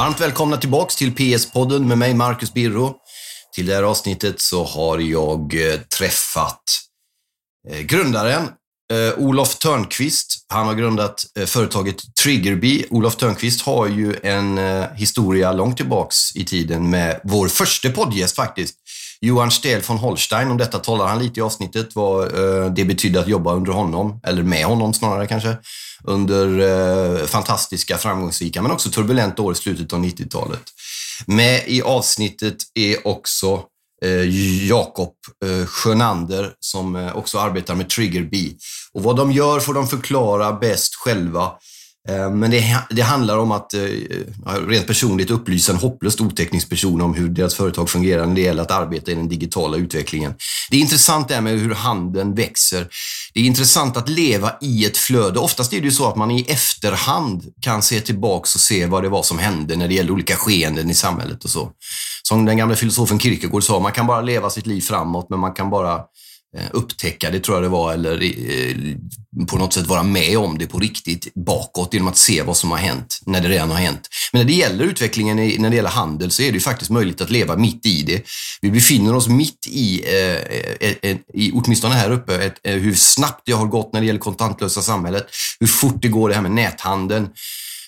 [0.00, 2.94] Varmt välkomna tillbaks till PS-podden med mig, Marcus Birro.
[3.54, 6.62] Till det här avsnittet så har jag eh, träffat
[7.68, 8.48] eh, grundaren
[8.92, 10.46] eh, Olof Törnqvist.
[10.48, 12.86] Han har grundat företaget Triggerbee.
[12.90, 14.58] Olof Törnqvist har ju en
[14.94, 18.76] historia långt tillbaks i tiden med vår första poddgäst faktiskt.
[19.20, 23.20] Johan Stel von Holstein, om detta talar han lite i avsnittet, vad eh, det betydde
[23.20, 25.56] att jobba under honom, eller med honom snarare kanske,
[26.04, 30.62] under eh, fantastiska, framgångsrika, men också turbulenta år i slutet av 90-talet.
[31.26, 33.62] Med i avsnittet är också
[34.04, 35.14] eh, Jakob
[35.66, 38.36] Sjönander som också arbetar med Trigger B.
[38.92, 41.52] Och vad de gör får de förklara bäst själva.
[42.08, 43.80] Eh, men det, det handlar om att eh,
[44.68, 48.62] rent personligt upplysa en hopplöst oteknisk person om hur deras företag fungerar när det gäller
[48.62, 50.34] att arbeta i den digitala utvecklingen.
[50.70, 52.86] Det är intressant det här med hur handeln växer.
[53.34, 55.38] Det är intressant att leva i ett flöde.
[55.38, 59.02] Oftast är det ju så att man i efterhand kan se tillbaks och se vad
[59.02, 61.70] det var som hände när det gäller olika skeenden i samhället och så.
[62.22, 65.52] Som den gamla filosofen Kierkegaard sa, man kan bara leva sitt liv framåt, men man
[65.52, 66.00] kan bara
[66.56, 68.76] Eh, upptäcka det, tror jag det var, eller eh,
[69.46, 72.70] på något sätt vara med om det på riktigt bakåt genom att se vad som
[72.70, 74.08] har hänt när det redan har hänt.
[74.32, 77.20] Men när det gäller utvecklingen, när det gäller handel, så är det ju faktiskt möjligt
[77.20, 78.22] att leva mitt i det.
[78.60, 83.52] Vi befinner oss mitt i, eh, eh i åtminstone här uppe, ett, hur snabbt det
[83.52, 85.26] har gått när det gäller kontantlösa samhället,
[85.60, 87.28] hur fort det går det här med näthandeln.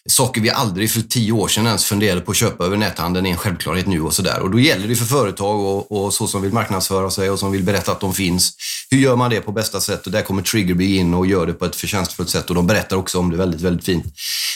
[0.08, 3.30] Saker vi aldrig för tio år sedan ens funderade på att köpa över näthandeln är
[3.30, 4.40] en självklarhet nu och sådär.
[4.40, 7.52] Och då gäller det för företag och, och så som vill marknadsföra sig och som
[7.52, 8.52] vill berätta att de finns.
[8.90, 10.06] Hur gör man det på bästa sätt?
[10.06, 12.96] Och där kommer Triggerbee in och gör det på ett förtjänstfullt sätt och de berättar
[12.96, 14.04] också om det väldigt, väldigt fint.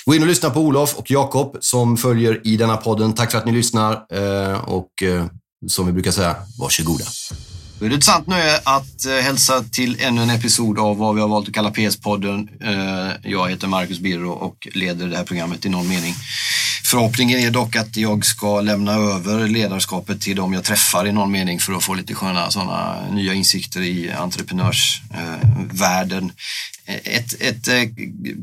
[0.04, 3.12] Gå in och lyssna på Olof och Jakob som följer i denna podden.
[3.12, 5.26] Tack för att ni lyssnar eh, och eh,
[5.66, 7.04] som vi brukar säga, varsågoda.
[7.78, 11.14] Då är det ett sant nöje att eh, hälsa till ännu en episod av vad
[11.14, 12.48] vi har valt att kalla PS-podden.
[12.60, 16.14] Eh, jag heter Marcus Birro och leder det här programmet i någon mening.
[16.84, 21.32] Förhoppningen är dock att jag ska lämna över ledarskapet till de jag träffar i någon
[21.32, 26.32] mening för att få lite sköna sådana nya insikter i entreprenörsvärlden.
[26.86, 27.68] Eh, ett, ett,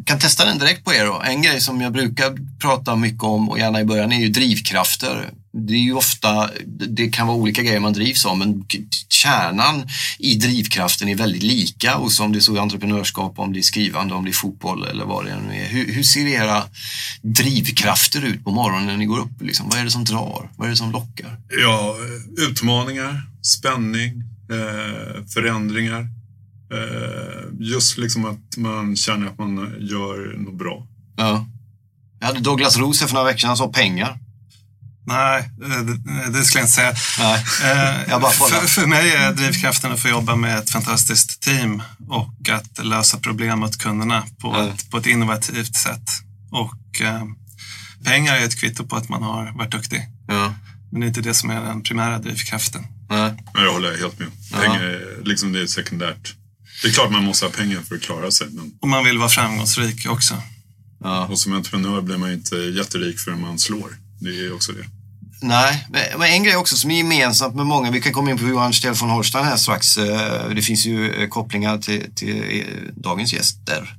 [0.06, 1.22] kan testa den direkt på er då.
[1.26, 5.30] En grej som jag brukar prata mycket om och gärna i början är ju drivkrafter.
[5.56, 8.66] Det är ju ofta, det kan vara olika grejer man drivs av, men
[9.10, 9.88] kärnan
[10.20, 13.62] i drivkraften är väldigt lika och som det är så i entreprenörskap, om det är
[13.62, 15.68] skrivande, om det är fotboll eller vad det nu är.
[15.68, 16.64] Hur, hur ser era
[17.22, 19.42] drivkrafter ut på morgonen när ni går upp?
[19.42, 19.70] Liksom?
[19.70, 20.52] Vad är det som drar?
[20.58, 21.40] Vad är det som lockar?
[21.62, 21.96] Ja,
[22.50, 26.08] utmaningar, spänning, eh, förändringar.
[26.74, 30.88] Eh, just liksom att man känner att man gör något bra.
[31.18, 31.48] Ja.
[32.20, 34.20] Jag hade Douglas här för några veckor sedan, han sa pengar.
[35.06, 36.94] Nej, det, det skulle jag inte säga.
[37.20, 38.60] Nej, Eh, jag bara kollar.
[38.60, 43.18] för, för mig är drivkraften att få jobba med ett fantastiskt team och att lösa
[43.20, 44.70] problem åt kunderna på, Ja.
[44.74, 46.10] ett, på ett innovativt sätt.
[46.52, 47.24] Och eh,
[48.06, 50.02] pengar är ett kvitto på att man har varit duktig.
[50.28, 50.54] Ja.
[50.92, 52.86] Men det är inte det som är den primära drivkraften.
[53.10, 53.34] Nej.
[53.54, 54.28] Ja, Jag håller helt med.
[54.52, 56.34] Pengar, är- liksom det är sekundärt.
[56.82, 58.48] Det är klart man måste ha pengar för att klara sig.
[58.52, 60.42] Men, Och man vill vara framgångsrik också.
[61.04, 61.26] Ja.
[61.28, 63.90] och som entreprenör blir man inte jätterik förrän man slår.
[64.20, 64.86] Det är också det.
[65.42, 65.88] Nej,
[66.18, 68.74] men- en grej också som är gemensamt med många, vi kan komma in på Johan
[68.74, 69.98] Stell von Holstein här strax.
[69.98, 73.96] Eh, det finns ju eh, kopplingar till, till eh, dagens gäster.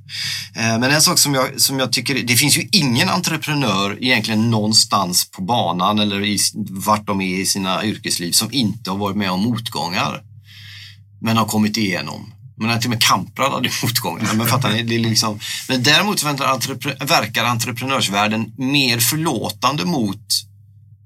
[0.55, 5.31] Men en sak som jag, som jag tycker, det finns ju ingen entreprenör egentligen någonstans
[5.31, 6.37] på banan eller i,
[6.69, 10.23] vart de är i sina yrkesliv som inte har varit med om motgångar.
[11.21, 12.33] Men har kommit igenom.
[12.57, 14.33] Men till och med Kamprad hade motgångar.
[14.33, 14.83] Men, fattar ni?
[14.83, 15.39] Det är liksom,
[15.69, 20.45] men däremot verkar entrepre- verkar entreprenörsvärlden mer förlåtande mot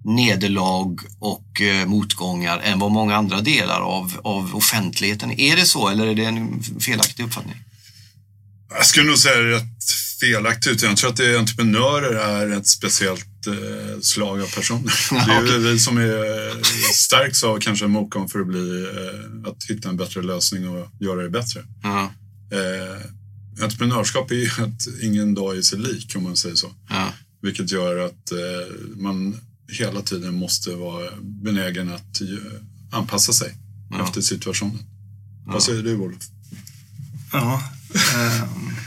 [0.05, 5.39] nederlag och eh, motgångar än vad många andra delar av, av offentligheten.
[5.39, 7.55] Är det så eller är det en felaktig uppfattning?
[8.69, 9.63] Jag skulle nog säga rätt
[10.19, 10.83] felaktigt.
[10.83, 13.25] Jag tror att det är entreprenörer är ett speciellt
[14.01, 14.94] slag av personer.
[15.27, 16.63] Det är väl vi som är
[16.94, 21.23] stärks av kanske motgång för att bli, eh, att hitta en bättre lösning och göra
[21.23, 21.59] det bättre.
[22.51, 26.71] Eh, entreprenörskap är ju att ingen dag är sig lik om man säger så.
[26.89, 27.13] ja.
[27.41, 28.38] Vilket gör att eh,
[28.95, 29.38] man
[29.80, 32.21] hela tiden måste vara benägen att
[32.91, 33.56] anpassa sig
[33.91, 34.03] Ja.
[34.03, 34.80] efter situationen.
[35.45, 36.21] Vad säger du Olof?
[37.31, 37.61] Ja,
[37.95, 38.43] eh,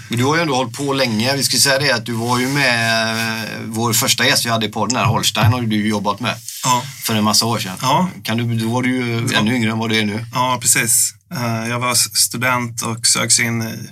[0.08, 1.36] Men du har ju ändå hållit på länge.
[1.36, 3.10] Vi skulle säga det att du var ju med,
[3.44, 6.34] eh, vår första gäst vi hade i podden här, Holstein, har du jobbat med
[6.64, 7.76] ja, för en massa år sedan.
[7.82, 8.08] Ja.
[8.22, 10.26] Kan du, då var du ju ännu yngre än vad du är nu.
[10.34, 11.14] ja, precis.
[11.34, 13.88] Eh, jag var student och sögs in i,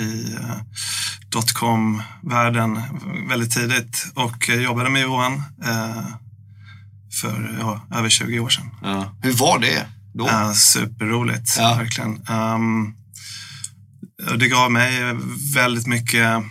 [0.00, 0.36] i
[1.30, 2.80] dotcom-världen
[3.28, 5.42] väldigt tidigt och jobbade med Johan
[7.20, 8.70] för ja, över 20 år sedan.
[8.82, 9.14] Ja.
[9.22, 10.26] Hur var det då?
[10.26, 11.74] Ja, superroligt, Ja.
[11.74, 12.10] verkligen.
[12.30, 12.97] Um, och
[14.38, 15.14] det gav mig
[15.54, 16.42] väldigt mycket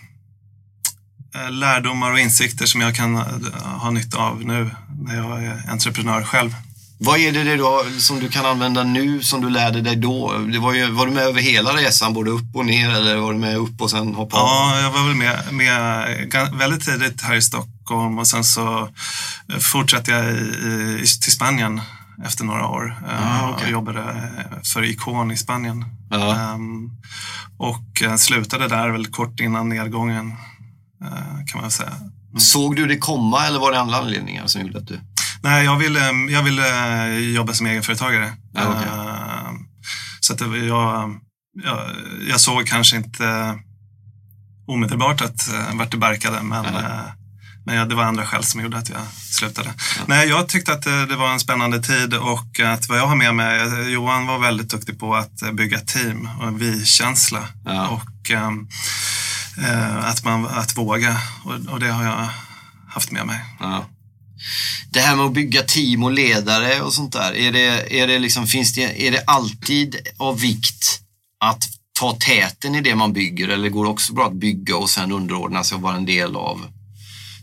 [1.35, 3.23] eh, lärdomar och insikter som jag kan eh,
[3.63, 4.71] ha nytta av nu
[5.01, 6.55] när jag är entreprenör själv.
[6.99, 10.37] Vad är det då som du kan använda nu som du lärde dig då?
[10.37, 13.33] Det var, ju, var du med över hela resan, både upp och ner eller var
[13.33, 14.37] du med upp och sen hoppa?
[14.37, 18.89] Ja, jag var väl med, med väldigt tidigt här i Stockholm och sen så
[19.59, 21.81] fortsatte jag i, i, till Spanien
[22.25, 23.65] efter några år eh, Ah, okej.
[23.65, 25.85] och jobbade eh, för Icon i Spanien.
[26.09, 26.35] Ja.
[26.35, 26.89] Ehm,
[27.57, 30.33] och eh, slutade där väl kort innan nedgången
[31.47, 31.91] kan man säga.
[32.37, 34.99] Såg du det komma eller var det andra anledningar som gjorde att du...
[35.41, 35.99] Nej, jag ville,
[36.29, 36.63] jag ville
[37.19, 38.33] jobba som egenföretagare.
[38.53, 38.87] Ja, okej.
[38.87, 39.51] Eh,
[40.19, 41.19] Så att det, jag,
[41.63, 41.79] jag,
[42.29, 43.59] jag såg kanske inte
[44.67, 46.83] omedelbart att uh, vart det barkade, men, Nej.
[47.67, 48.99] Eh, men ja, det var andra skäl som gjorde att jag
[49.31, 49.73] slutade.
[50.05, 53.15] Nej, jag tyckte att det, det var en spännande tid och att vad jag har
[53.15, 57.47] med mig, eh, Johan var väldigt duktig på att eh, bygga team och en vi-känsla.
[57.65, 57.87] Ja.
[57.87, 58.51] Och eh,
[60.05, 62.27] att, man, att våga och, och det har jag
[62.89, 63.39] haft med mig.
[63.59, 63.85] Ja.
[64.89, 68.19] Det här med att bygga team och ledare och sånt där, är det, är det,
[68.19, 71.01] liksom, finns det, är det alltid av vikt
[71.45, 71.63] att
[71.99, 75.11] ta täten i det man bygger eller går det också bra att bygga och sen
[75.11, 76.76] underordna sig och vara en del av?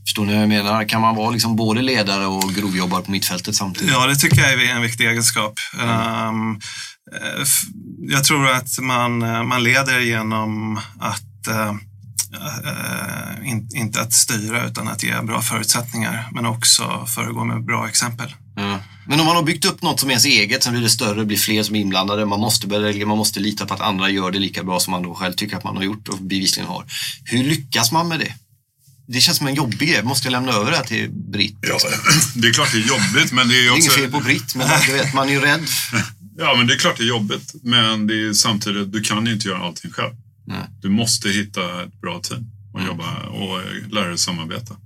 [0.05, 0.89] Förstår ni vad jag menar?
[0.89, 3.91] Kan man vara liksom både ledare och grovjobbare på mittfältet samtidigt?
[3.93, 5.55] Ja, det tycker jag är en viktig egenskap.
[7.43, 7.63] F-
[8.09, 11.75] jag tror att man, eh, man leder genom att eh,
[13.51, 18.35] in, inte att styra utan att ge bra förutsättningar men också föregå med bra exempel.
[18.57, 18.79] Ja.
[19.07, 21.25] Men om man har byggt upp något som är ens eget, sen blir det större,
[21.25, 24.31] blir fler som är inblandade, man måste, börja- man måste lita på att andra gör
[24.31, 26.85] det lika bra som man då själv tycker att man har gjort och bevisligen har.
[27.25, 28.35] Hur lyckas man med det?
[29.07, 30.03] Det känns som en jobbig grej.
[30.03, 31.57] Måste jag lämna över det här till Britt?
[31.61, 31.79] Ja,
[32.35, 33.81] det är klart det är jobbigt, men det är Det är också...
[33.83, 35.67] inget fel på Britt, men du vet, man är ju rädd.
[36.39, 37.55] Ja, men det är klart det är jobbigt.
[37.63, 40.15] Men det är samtidigt, du kan ju inte göra allting själv.
[40.47, 40.67] Nej.
[40.83, 43.61] Du måste hitta ett bra team och jobba och
[43.93, 44.77] lära dig samarbeta.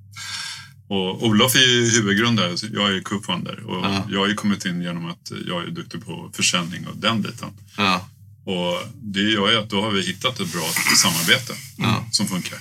[0.88, 3.60] Och Olof är ju huvudgrundare, jag är co-founder.
[3.62, 4.06] Och Ja.
[4.10, 7.48] jag har ju kommit in genom att jag är duktig på försäljning och den biten.
[7.76, 8.08] Ja.
[8.44, 12.06] Och det gör ju att då har vi hittat ett bra samarbete Ja.
[12.12, 12.58] som funkar.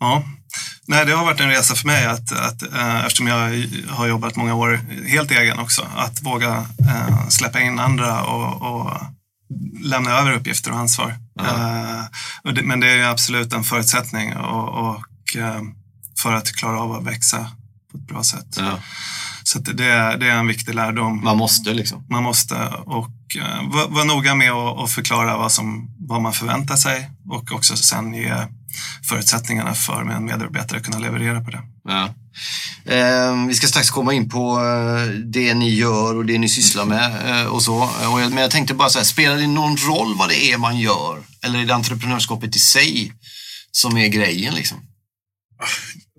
[0.00, 0.28] Ja.
[0.88, 4.36] Nej, det har varit en resa för mig att, att eh, eftersom jag har jobbat
[4.36, 8.92] många år helt egen också, att våga eh, släppa in andra och, och
[9.80, 11.14] lämna över uppgifter och ansvar.
[11.40, 12.04] Eh,
[12.42, 15.60] och det, men det är absolut en förutsättning och, och, eh,
[16.22, 17.50] för att klara av att växa
[17.92, 18.56] på ett bra sätt.
[18.56, 18.78] Ja.
[19.42, 21.24] Så det, är, det är en viktig lärdom.
[21.24, 22.06] Man måste liksom.
[22.08, 26.76] Man måste och Eh, var vara noga med att förklara vad, som, vad man förväntar
[26.76, 28.34] sig och också sen ge
[29.08, 31.62] förutsättningarna för en medarbetare att kunna leverera på det.
[31.84, 32.14] Ja.
[32.92, 36.84] Eh, vi ska strax komma in på eh, det ni gör och det ni sysslar
[36.84, 37.76] med eh, och så.
[38.12, 40.58] Och jag, men jag tänkte bara så här, spelar det någon roll vad det är
[40.58, 41.22] man gör?
[41.42, 43.12] Eller är det entreprenörskapet i sig
[43.70, 44.78] som är grejen liksom?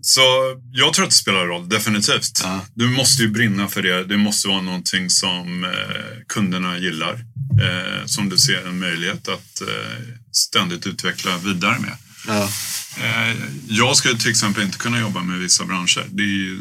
[0.08, 0.22] Så
[0.72, 2.42] jag tror att det spelar roll, definitivt.
[2.44, 2.66] Ja.
[2.74, 4.04] Du måste ju brinna för det.
[4.04, 5.70] Det måste vara någonting som eh,
[6.28, 7.14] kunderna gillar.
[7.62, 11.98] Eh, som du ser en möjlighet att eh, ständigt utveckla vidare med.
[12.28, 12.50] Ja.
[13.04, 13.36] Eh,
[13.68, 16.06] jag skulle till exempel inte kunna jobba med vissa branscher.
[16.10, 16.60] Det är ju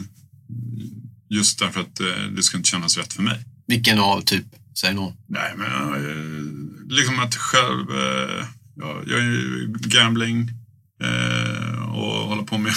[1.31, 2.07] just därför att eh,
[2.37, 3.45] det skulle inte kännas rätt för mig.
[3.67, 4.47] Vilken av typ?
[4.81, 5.13] Säg någon.
[5.29, 7.87] Nej, men eh, liksom att själv...
[8.79, 10.51] Ja, jag är ju gambling
[11.95, 12.73] och håller på med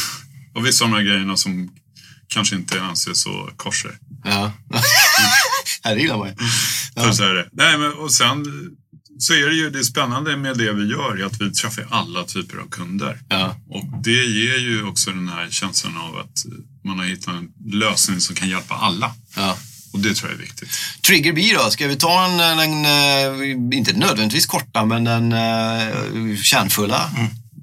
[0.55, 1.71] och vissa av de här grejerna som
[2.27, 3.97] kanske inte anses så korser.
[4.23, 4.51] Ja.
[5.83, 6.35] här gillar man ju.
[6.95, 7.13] Ja.
[7.13, 7.49] så är det.
[7.51, 8.45] Nej, men, och sen
[9.19, 12.23] så är det ju det spännande med det vi gör är att vi träffar alla
[12.23, 13.19] typer av kunder.
[13.29, 13.55] Ja.
[13.69, 16.45] Och det ger ju också den här känslan av att
[16.83, 19.13] man har hittat en lösning som kan hjälpa alla.
[19.35, 19.57] Ja.
[19.93, 20.69] Och det tror jag är viktigt.
[21.07, 21.69] Trigger B då?
[21.69, 22.85] Ska vi ta en, en, en
[23.41, 27.11] eh, inte nödvändigtvis korta, men den uh, kärnfulla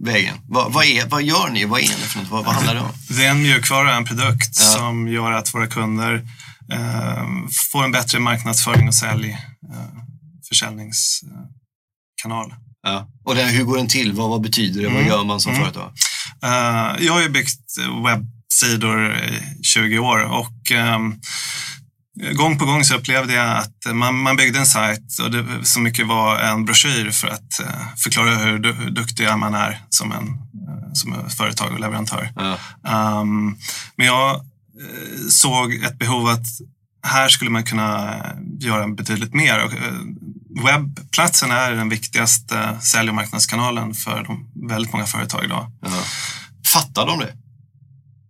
[0.05, 0.37] vägen?
[0.49, 1.65] Vad, vad, är, vad gör ni?
[1.65, 2.29] Vad är ni för något?
[2.31, 2.91] Vad, vad handlar det om?
[3.09, 4.65] Det är en mjukvara, en produkt Ja.
[4.79, 6.15] som gör att våra kunder
[6.73, 7.25] eh,
[7.73, 9.39] får en bättre marknadsföring och sälj, eh,
[10.49, 12.55] försäljningskanal.
[12.83, 13.09] Ja.
[13.25, 14.13] Och den, hur går den till?
[14.13, 14.87] Vad, vad betyder det?
[14.89, 15.09] Vad Mm.
[15.09, 15.65] gör man som Mm.
[15.65, 15.93] företag?
[16.43, 17.61] Eh, jag har ju byggt
[18.05, 21.15] webbsidor i 20 år och ehm,
[22.17, 25.81] gång på gång så upplevde jag att man, man byggde en sajt och det så
[25.81, 30.13] mycket var en broschyr för att eh, förklara hur, du, hur duktig man är som,
[30.13, 30.29] en,
[30.69, 32.33] eh, som företag och leverantör.
[32.37, 32.59] Ja.
[33.21, 33.59] Um,
[33.97, 36.47] men jag eh, såg ett behov att
[37.03, 38.17] här skulle man kunna
[38.61, 39.71] göra betydligt mer.
[40.65, 45.73] Webbplatsen är den viktigaste sälj och marknadskanalen för de, väldigt många företag idag.
[45.83, 45.91] Ja.
[46.73, 47.33] Fattar de det?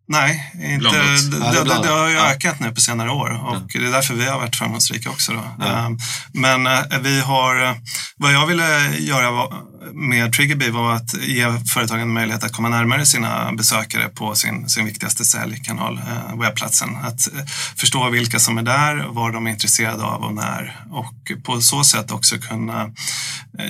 [0.09, 3.93] Nej, inte, det, det det, har ju ökat nu på senare år och det är
[3.93, 5.33] därför vi har varit framgångsrika också.
[5.33, 5.43] Då.
[5.59, 5.67] Ja.
[5.67, 5.99] Ehm,
[6.33, 7.75] Men eh, vi har, eh,
[8.17, 9.49] vad jag ville göra
[9.93, 14.85] med Triggerbee var att ge företagen möjlighet att komma närmare sina besökare på sin, sin
[14.85, 16.97] viktigaste säljkanal, eh, webbplatsen.
[16.97, 17.29] Att
[17.77, 20.81] förstå vilka som är där, vad de är intresserade av och när.
[20.91, 22.91] Och på så sätt också kunna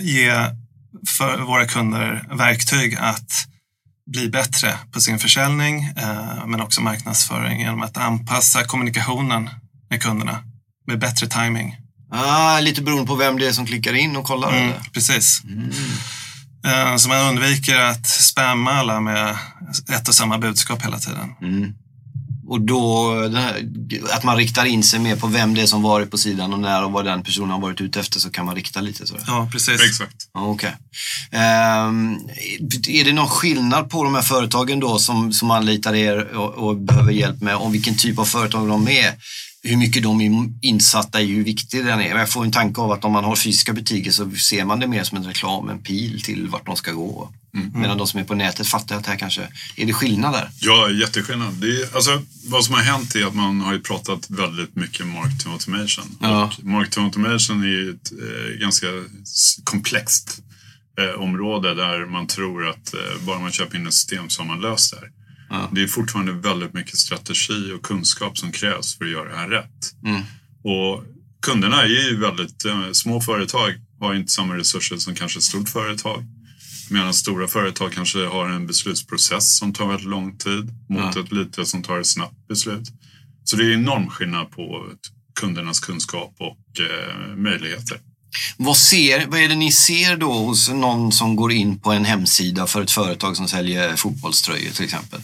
[0.00, 0.46] ge
[1.18, 3.46] för våra kunder verktyg att
[4.06, 9.50] bli bättre på sin försäljning eh, men också marknadsföring genom att anpassa kommunikationen
[9.90, 10.38] med kunderna
[10.86, 11.76] med bättre timing.
[12.10, 14.58] Ah, lite beroende på vem det är som klickar in och kollar.
[14.58, 15.42] Mm, precis.
[15.44, 15.70] Mm.
[16.66, 19.36] Eh, så man undviker att spamma alla med
[19.88, 21.34] ett och samma budskap hela tiden.
[21.42, 21.74] Mm.
[22.48, 23.68] Och då, här,
[24.12, 26.60] att man riktar in sig mer på vem det är som varit på sidan och
[26.60, 29.06] när och vad den personen har varit ute efter så kan man rikta lite.
[29.06, 29.14] Så.
[29.26, 29.84] Ja, precis.
[29.84, 30.28] Exakt.
[30.34, 30.72] Ja, Okej.
[31.30, 32.18] Ehm,
[32.88, 36.76] är det någon skillnad på de här företagen då som, som anlitar er och, och
[36.76, 39.14] behöver hjälp med om vilken typ av företag de är?
[39.68, 42.18] Hur mycket de är insatta i hur viktig den är.
[42.18, 44.86] Jag får en tanke av att om man har fysiska butiker så ser man det
[44.86, 47.32] mer som en reklam, en pil till vart de ska gå.
[47.74, 50.50] Medan de som är på nätet fattar att det här kanske, är det skillnad där?
[50.60, 51.54] Ja, jätteskillnad.
[51.54, 55.06] Det är, alltså, vad som har hänt är att man har ju pratat väldigt mycket
[55.06, 56.18] marketing automation.
[56.20, 56.44] Ja.
[56.44, 58.86] Och marketing automation är ju ett eh, ganska
[59.64, 60.42] komplext
[61.00, 64.46] eh, område där man tror att eh, bara man köper in ett system så har
[64.46, 65.10] man löst det här.
[65.48, 65.70] Ja.
[65.72, 69.48] Det är fortfarande väldigt mycket strategi och kunskap som krävs för att göra det här
[69.48, 69.92] rätt.
[70.04, 70.22] Mm.
[70.64, 71.04] Och
[71.46, 75.68] kunderna är ju väldigt eh, små företag, har inte samma resurser som kanske ett stort
[75.68, 76.24] företag.
[76.90, 81.20] Medan stora företag kanske har en beslutsprocess som tar väldigt lång tid mot Ja.
[81.22, 82.88] ett litet som tar ett snabbt beslut.
[83.44, 84.86] Så det är enorm skillnad på
[85.40, 88.00] kundernas kunskap och eh, möjligheter.
[88.56, 92.04] Vad, ser, vad är det ni ser då hos någon som går in på en
[92.04, 95.20] hemsida för ett företag som säljer fotbollströjor till exempel?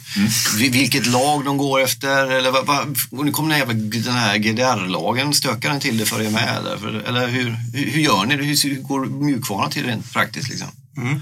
[0.57, 2.31] Vi- Vilket lag de går efter?
[2.31, 6.21] Eller vad, vad, nu kommer den, jävla, den här GDR-lagen, stökar den till det för
[6.21, 6.57] er med?
[6.57, 8.43] Eller, eller hur, hur, gör ni det?
[8.43, 10.49] Hur, hur går mjukvaran till rent praktiskt?
[10.49, 10.67] Liksom?
[10.97, 11.21] Mm.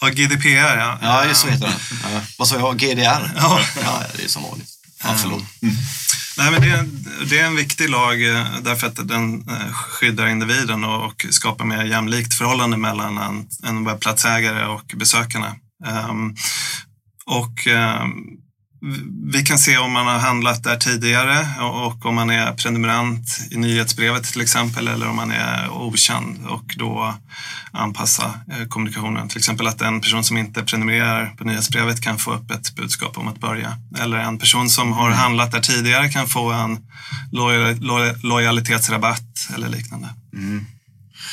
[0.00, 0.46] Ja, GDPR
[0.78, 0.98] ja.
[1.02, 2.12] Ja, så heter den.
[2.14, 2.20] Ja.
[2.38, 2.78] Vad sa jag?
[2.78, 3.32] GDR?
[3.36, 3.60] Ja.
[3.84, 4.68] ja, det är som vanligt.
[5.04, 5.42] Ja, förlåt.
[6.38, 6.86] Nej, men det, är,
[7.30, 11.64] det är en viktig lag eh, därför att den eh, skyddar individen och, och skapar
[11.64, 15.54] mer jämlikt förhållande mellan en, en webbplatsägare och besökarna.
[16.08, 16.36] Um,
[17.26, 18.45] och um,
[19.32, 23.56] vi kan se om man har handlat där tidigare och, om man är prenumerant i
[23.56, 27.14] nyhetsbrevet till exempel eller om man är okänd och då
[27.72, 29.28] anpassa eh, kommunikationen.
[29.28, 33.18] Till exempel att en person som inte prenumererar på nyhetsbrevet kan få upp ett budskap
[33.18, 33.76] om att börja.
[33.98, 36.78] Eller en person som har handlat där tidigare kan få en
[37.32, 40.08] lojal, loj, lojalitetsrabatt eller liknande.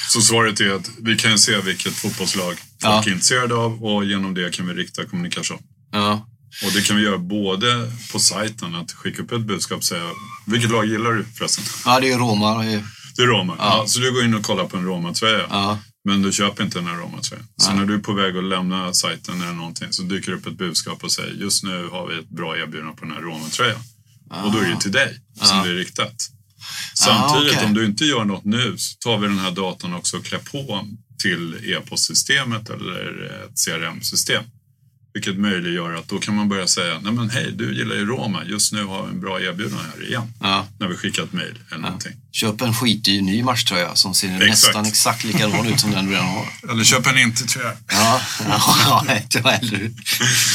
[0.09, 2.95] Så svaret är att vi kan se vilket fotbollslag Ja.
[2.95, 5.57] folk är intresserade av och genom det kan vi rikta kommunikation.
[5.91, 6.27] Ja.
[6.65, 10.03] Och det kan vi göra både på sajten, att skicka upp ett budskap och säga
[10.47, 11.63] vilket lag gillar du förresten?
[11.85, 12.63] ja, det är Roma.
[12.63, 13.55] det är- Roma.
[13.59, 13.77] Ja.
[13.77, 13.87] Ja.
[13.87, 15.45] så du går in och kollar på en Roma-tröja.
[15.49, 15.79] Ja.
[16.05, 17.45] Men du köper inte den här Roma-tröjan.
[17.57, 17.79] Så Nej.
[17.79, 20.57] när du är på väg att lämna sajten eller någonting så dyker det upp ett
[20.57, 23.79] budskap och säger just nu har vi ett bra erbjudande på den här Roma-tröjan.
[24.43, 26.29] Och då är det till dig som det är riktat.
[26.95, 27.65] Samtidigt, okej.
[27.65, 30.39] om du inte gör något nu så tar vi den här datan också och klär
[30.39, 30.87] på
[31.21, 34.43] till e-postsystemet eller ett CRM-system.
[35.13, 38.43] Vilket möjliggör att då kan man börja säga, nej men hej, du gillar ju Roma,
[38.45, 40.33] just nu har vi en bra erbjudande här igen.
[40.41, 40.67] Ja.
[40.79, 42.11] När vi skickar ett mejl eller någonting.
[42.31, 44.49] Köp en skitdyr ny matchtröja som ser Exakt.
[44.49, 46.47] nästan exakt likadan ut som den du redan har.
[46.71, 47.73] Eller köp en inte-tröja.
[47.87, 49.93] Ja, ja, ja eller hur.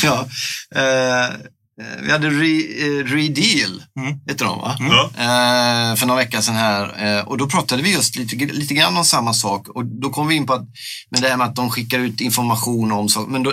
[0.02, 0.28] Ja.
[0.74, 1.34] Eh,
[2.02, 4.20] vi hade Re, eh, Redeal, Mm.
[4.26, 4.76] heter de va?
[4.80, 5.10] Ja.
[5.14, 7.16] Eh, för några veckor sedan här.
[7.18, 9.68] Eh, och då pratade vi just lite, lite grann om samma sak.
[9.68, 10.66] Och då kom vi in på att,
[11.10, 13.30] med det här med att de skickar ut information om saker.
[13.32, 13.52] Men då,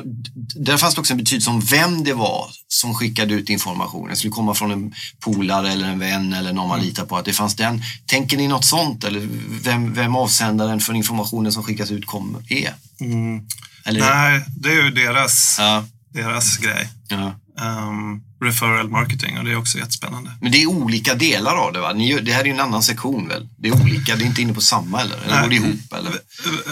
[0.55, 4.09] där fanns det också en betydelse om vem det var som skickade ut information.
[4.09, 7.17] Det skulle komma från en polare eller en vän eller någon man litar på.
[7.17, 7.81] Att det fanns den.
[8.05, 9.03] Tänker ni något sånt?
[9.03, 9.27] Eller
[9.63, 12.73] vem, vem avsändaren för informationen som skickas ut kommer, är?
[13.01, 13.41] Mm.
[13.87, 15.83] Eller, Nej, det är ju deras, Ja,
[16.15, 16.89] deras grej.
[17.07, 17.33] ja.
[17.61, 20.31] Um, referral marketing och det är också jättespännande.
[20.41, 21.93] Men det är olika delar av det va?
[21.93, 23.47] Ni, det här är ju en annan sektion väl?
[23.57, 25.17] Det är olika, det är inte inne på samma eller?
[25.17, 25.41] Eller Nej.
[25.43, 26.11] går det ihop eller?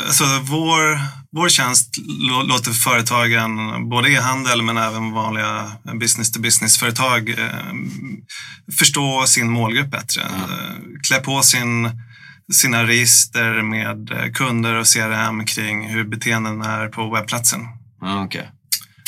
[0.07, 1.00] Alltså, vår,
[1.31, 1.89] vår tjänst
[2.29, 3.50] lå- låter företagen,
[3.89, 7.73] både e-handel men även vanliga business-to-business-företag eh,
[8.79, 10.21] förstå sin målgrupp bättre.
[10.21, 10.73] Eh,
[11.07, 11.89] Klä på sin,
[12.53, 17.62] sina register med kunder och CRM kring hur beteenden är på webbplatsen.
[18.01, 18.50] Ja, okej.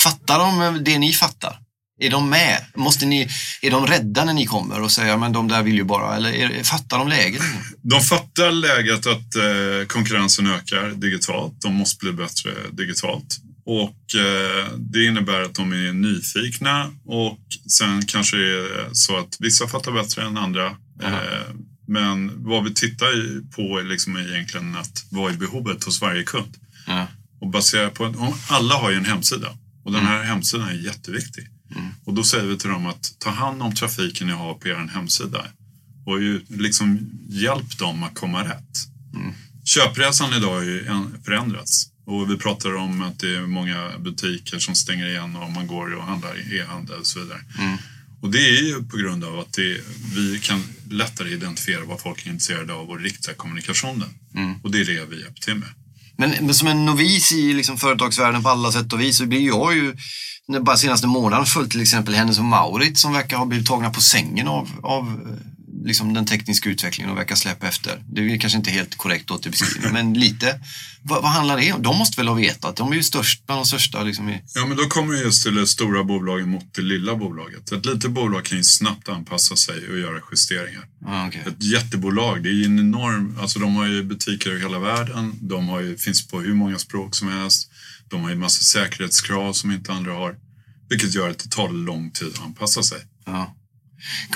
[0.05, 1.59] Fattar de det ni fattar?
[1.99, 2.65] Är de med?
[2.75, 3.27] Måste ni,
[3.61, 6.29] är de rädda när ni kommer och säger men de där vill ju bara, eller
[6.29, 7.41] är, fattar de läget?
[7.81, 11.61] De fattar läget att eh, konkurrensen ökar digitalt.
[11.61, 13.37] De måste bli bättre digitalt.
[13.65, 17.39] Och eh, det innebär att de är nyfikna och
[17.71, 20.65] sen kanske det är så att vissa fattar bättre än andra.
[21.03, 21.53] Eh,
[21.87, 26.53] men vad vi tittar på är liksom egentligen att vad är behovet hos varje kund?
[26.87, 27.07] Ja.
[27.41, 29.47] Och baserat på alla har ju en hemsida
[29.85, 31.49] och den här hemsidan är jätteviktig.
[32.05, 34.89] Och då säger vi till dem att ta hand om trafiken ni har på er
[34.93, 35.45] hemsida
[36.05, 38.87] och ju liksom hjälp dem att komma rätt.
[39.65, 40.85] Köpresan idag har ju
[41.25, 45.67] förändrats och vi pratar om att det är många butiker som stänger igen och man
[45.67, 47.39] går och handlar i e-handel och så vidare.
[48.21, 49.81] Och det är ju på grund av att det,
[50.15, 54.09] vi kan lättare identifiera vad folk är intresserade av och rikta kommunikationen.
[54.63, 55.69] Och det är det vi hjälper till med.
[56.17, 59.47] Men, men som en novis i liksom företagsvärlden på alla sätt och vis så blir
[59.47, 59.93] jag ju
[60.61, 64.01] bara senaste månaden följt till exempel Hennes och Mauritz som verkar ha blivit tagna på
[64.01, 65.54] sängen av, av eh,
[65.85, 68.03] liksom den tekniska utvecklingen och verkar släppa efter.
[68.09, 70.59] Det är kanske inte helt korrekt återbeskrivning, men lite.
[71.01, 71.81] Vad, vad handlar det om?
[71.81, 72.75] De måste väl ha vetat?
[72.75, 74.03] De är ju störst bland de största.
[74.03, 77.15] Liksom, i, Ja, men då kommer vi just till det stora bolaget mot det lilla
[77.15, 77.71] bolaget.
[77.71, 80.83] Ett litet bolag kan ju snabbt anpassa sig och göra justeringar.
[81.05, 81.41] ah, okay.
[81.41, 83.37] Ett jättebolag, det är ju en enorm...
[83.41, 85.33] Alltså de har ju butiker över hela världen.
[85.41, 87.69] De har ju, finns på hur många språk som helst.
[88.09, 90.35] De har ju massa säkerhetskrav som inte andra har.
[90.89, 92.99] Vilket gör att det tar lång tid att anpassa sig.
[93.25, 93.55] Ja.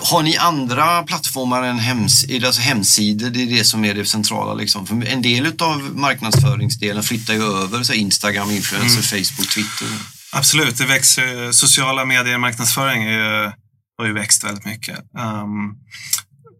[0.01, 3.29] Har ni andra plattformar än hems, alltså hemsidor?
[3.29, 4.53] Det är det som är det centrala.
[4.53, 4.87] Liksom.
[4.87, 9.87] För en del av marknadsföringsdelen flyttar ju över så Instagram, influencer, Facebook, Twitter.
[10.31, 11.51] Absolut, det växer.
[11.51, 13.51] Sociala medier marknadsföring är ju,
[13.97, 14.97] har ju växt väldigt mycket.
[14.97, 15.75] Um,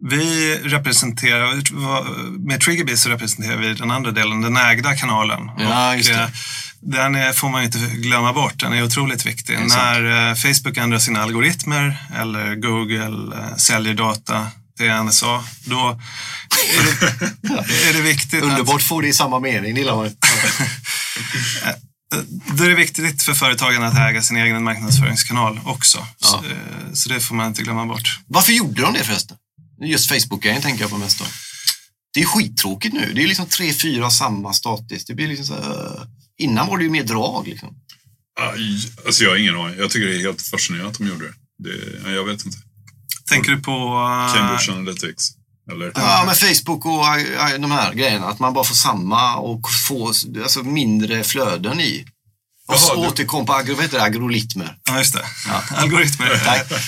[0.09, 1.53] vi representerar,
[2.47, 5.39] med Triggerbee så representerar vi den andra delen, den ägda kanalen.
[5.57, 6.19] Ja, just det.
[6.19, 6.29] eh,
[6.81, 9.53] Den får man inte glömma bort, den är otroligt viktig.
[9.53, 9.75] Exakt.
[9.75, 15.99] När eh, Facebook ändrar sina algoritmer eller Google eh, säljer data till NSA, då
[16.49, 16.83] är
[17.67, 20.05] det, är det viktigt att Underbart får det i samma mening, gillar man.
[22.57, 25.97] Då är det viktigt för företagen att äga sin egen marknadsföringskanal också.
[25.97, 26.27] Ja.
[26.27, 28.19] Så, eh, så det får man inte glömma bort.
[28.27, 29.37] Varför gjorde de det förresten?
[29.81, 31.25] Just Facebook-grejen tänker jag på mest då.
[32.13, 33.11] Det är skittråkigt nu.
[33.15, 35.07] Det är liksom tre, fyra samma statiskt.
[35.07, 36.07] Det blir liksom så här,
[36.39, 37.69] Innan var det ju mer drag liksom.
[38.39, 39.79] Aj, Alltså jag har ingen aning.
[39.79, 41.69] Jag tycker det är helt fascinerande att de gjorde det.
[42.03, 42.57] det jag vet inte.
[43.29, 43.71] Tänker du på...
[43.71, 45.29] eh, Cambridge Analytics.
[45.71, 45.91] Eller?
[45.95, 48.25] Ja, men Facebook och äh, de här grejerna.
[48.27, 50.07] Att man bara får samma och får
[50.43, 52.05] alltså, mindre flöden i.
[52.67, 54.77] Och Jaha, så du- återkom på agro, vad heter det, algoritmer.
[54.89, 55.25] Ja, just det.
[55.75, 56.41] Algoritmer.
[56.45, 56.71] Tack.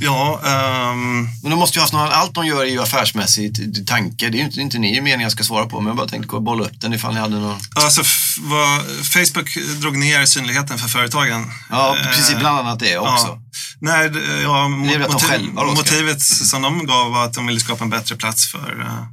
[0.00, 3.86] Ja, ehm, Men de måste ju ha haft någon, allt de gör är ju affärsmässigt
[3.86, 4.28] tanke.
[4.28, 6.40] Det är ju inte, inte ni meningen jag ska svara på, men jag bara tänkte
[6.40, 7.58] bolla upp den ifall ni hade någon.
[7.74, 8.02] alltså,
[8.40, 11.44] vad, Facebook drog ner synligheten för företagen.
[11.70, 12.36] Ja, Eh, precis.
[12.38, 13.26] Bland annat det också.
[13.26, 13.42] Ja.
[13.80, 14.10] Nej,
[14.42, 18.16] ja, de motiv, själva motivet som de gav var att de ville skapa en bättre
[18.16, 19.04] plats för, eh,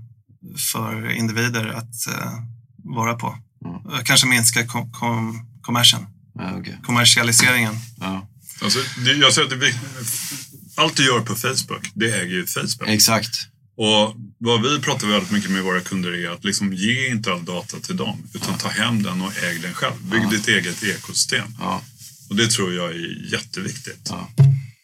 [0.74, 2.32] för individer att eh,
[2.96, 3.38] vara på.
[3.66, 4.04] Mm.
[4.04, 6.06] Kanske minska kom, kom, kommersen,
[6.40, 6.78] Ja, okej.
[6.86, 7.80] kommersialiseringen.
[8.00, 8.28] ja.
[8.64, 9.74] Alltså, det, jag säger att det,
[10.82, 12.90] allt du gör på Facebook, det äger ju Facebook.
[12.90, 13.36] Exakt.
[13.78, 17.46] Och vad vi pratar väldigt mycket med våra kunder är att liksom ge inte all
[17.46, 19.94] data till dem, utan ta hem den och äg den själv.
[20.02, 21.48] Bygg ditt eget ekosystem.
[21.60, 21.82] Ja.
[22.30, 24.08] Och det tror jag är jätteviktigt.
[24.10, 24.30] Ja.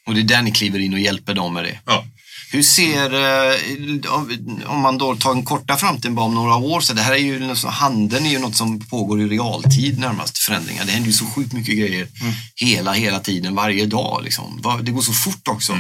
[0.06, 1.80] Och det är där ni kliver in och hjälper dem med det.
[1.86, 2.06] Ja.
[2.52, 3.56] Hur ser, eh,
[4.68, 7.18] om- man då tar en korta framtid bara om några år, så det här är
[7.18, 10.86] ju, liksom- handeln är ju något som pågår i realtid närmast, förändringar.
[10.86, 12.08] Det händer ju så sjukt mycket grejer
[12.56, 14.22] hela, hela tiden, varje dag.
[14.24, 14.62] Liksom.
[14.82, 15.78] Det går så fort också.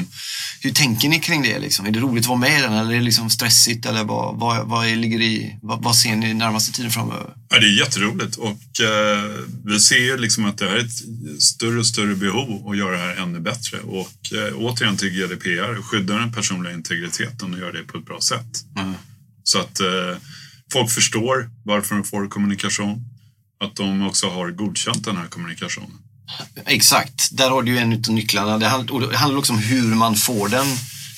[0.61, 1.59] Hur tänker ni kring det?
[1.59, 1.85] Liksom?
[1.85, 3.85] Är det roligt att vara med i den eller är det liksom stressigt?
[3.85, 7.29] Eller vad, vad, vad ligger i, vad, vad ser ni närmaste tiden framöver?
[7.49, 9.31] Ja, det är jätteroligt och eh,
[9.65, 12.97] vi ser liksom att det här är ett större och större behov att göra det
[12.97, 13.79] här ännu bättre.
[13.79, 18.21] Och eh, återigen till GDPR, skydda den personliga integriteten och göra det på ett bra
[18.21, 18.63] sätt.
[18.77, 18.93] Mm.
[19.43, 20.17] Så att eh,
[20.71, 23.03] folk förstår varför de får kommunikation.
[23.59, 25.91] Att de också har godkänt den här kommunikationen.
[26.65, 28.57] Exakt, där har du ju en av nycklarna.
[28.57, 30.67] Det handlar, och det handlar också om hur man får den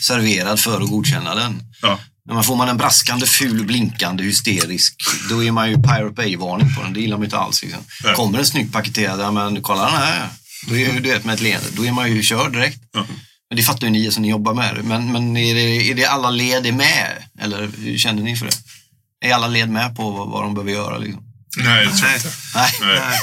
[0.01, 1.63] serverad för att godkänna den.
[1.81, 4.95] Ja, När man får man en braskande, ful, blinkande, hysterisk,
[5.29, 6.93] då är man ju Pirate Bay-varning på den.
[6.93, 7.61] Det gillar man inte alls.
[7.63, 7.81] Liksom.
[8.03, 8.15] Nej.
[8.15, 10.27] Kommer en snyggt paketerad, ja men kolla den här.
[10.67, 11.67] Då är ju det med ett leende.
[11.71, 12.79] Då är man ju körd direkt.
[12.93, 13.05] ja.
[13.49, 14.83] Men det fattar ju ni som ni jobbar med det.
[14.83, 17.07] Men, men är, det, är det alla led är med?
[17.41, 19.27] Eller hur känner ni för det?
[19.27, 20.97] Är alla led med på vad, vad de behöver göra?
[20.97, 21.23] Liksom?
[21.57, 22.15] Nej, jag tror Nej.
[22.15, 22.29] inte.
[22.55, 22.71] Nej.
[22.81, 22.99] Nej.
[23.09, 23.19] Nej.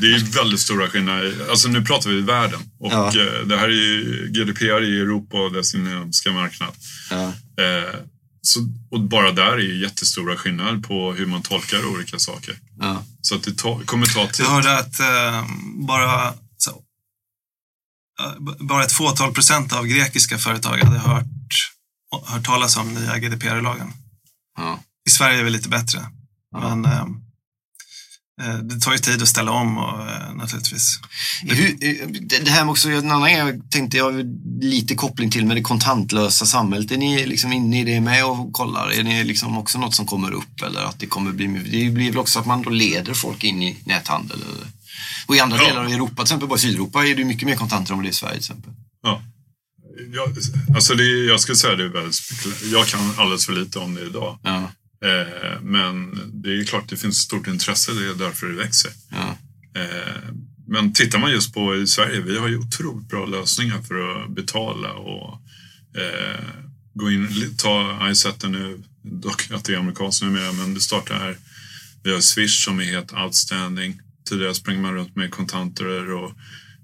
[0.00, 1.34] Det är väldigt stora skillnader.
[1.50, 2.60] Alltså nu pratar vi i världen.
[2.80, 3.06] Och Ja.
[3.06, 6.70] eh, det här är ju GDPR i Europa och dess inhemska marknad.
[7.10, 7.22] Ja.
[7.62, 7.94] Eh,
[8.42, 12.58] så, och bara där är ju jättestora skillnader på hur man tolkar olika saker.
[12.78, 13.04] Ja.
[13.20, 14.46] Så att det ta, kommer ta tid.
[14.46, 16.70] Jag hörde att eh, bara, så,
[18.20, 21.24] eh, bara ett fåtal procent av grekiska företag hade hört,
[22.26, 23.92] hört talas om nya GDPR-lagen.
[24.56, 24.80] Ja.
[25.06, 26.06] I Sverige är vi lite bättre.
[26.50, 26.76] Ja.
[26.76, 27.06] Men eh,
[28.62, 30.98] det tar ju tid att ställa om och, eh, naturligtvis.
[31.42, 32.06] Hur, eh,
[32.44, 34.24] det här med också, en annan grej jag tänkte jag har
[34.62, 36.90] lite koppling till med det kontantlösa samhället.
[36.90, 38.90] Är ni liksom inne i det med och kollar?
[38.92, 42.08] Är det liksom också något som kommer upp eller att det kommer bli, det blir
[42.10, 44.36] väl också att man då leder folk in i näthandel?
[44.36, 44.66] Eller?
[45.26, 45.64] Och i andra Ja.
[45.68, 48.04] delar av Europa, till exempel bara i Sydeuropa, är det mycket mer kontanter än vad
[48.04, 48.72] det är i Sverige till exempel.
[49.02, 49.22] Ja.
[50.12, 50.36] Jag,
[50.76, 52.20] alltså det, jag skulle säga det är väldigt
[52.72, 54.38] Jag kan alldeles för lite om det idag.
[54.42, 54.62] Ja, Eh,
[55.62, 58.90] men det är klart det finns stort intresse, det är därför det växer.
[59.10, 59.38] ja,
[59.74, 60.32] Eh,
[60.66, 64.30] men tittar man just på i Sverige, vi har ju otroligt bra lösningar för att
[64.30, 65.40] betala och
[66.00, 66.44] eh,
[66.94, 71.36] gå in, ta iSetter nu, dock att det är amerikanskt numera, men det startar här.
[72.02, 74.00] Vi har Swish som är helt outstanding.
[74.28, 76.32] Tidigare sprang man runt med kontanter och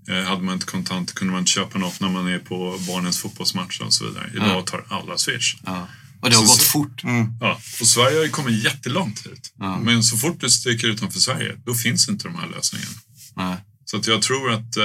[0.08, 3.18] eh, hade man inte kontanter kunde man inte köpa något när man är på barnens
[3.18, 4.30] fotbollsmatch och så vidare.
[4.34, 5.56] Idag tar alla Swish.
[5.66, 5.88] ja.
[6.26, 7.02] Och det har Så- gått fort.
[7.40, 9.52] Ja, och Sverige har ju kommit jättelångt hit.
[9.58, 9.78] Ja.
[9.78, 12.90] Men så fort du sticker utanför Sverige, då finns inte de här lösningarna.
[13.36, 13.56] Nej.
[13.84, 14.84] Så att jag tror att eh,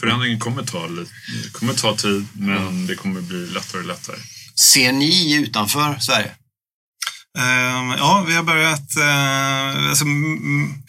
[0.00, 1.10] förändringen kommer ta, lite,
[1.52, 4.16] kommer ta tid, men det kommer bli lättare och lättare.
[4.72, 6.30] Ser ni utanför Sverige?
[7.38, 8.96] Ehm, ja, vi har börjat...
[8.98, 10.04] Uh, alltså,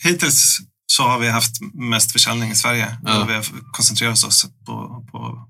[0.04, 2.98] hittills så har vi haft mest försäljning i Sverige.
[3.04, 3.22] Ja.
[3.24, 5.48] Och vi har koncentrerat oss på, på,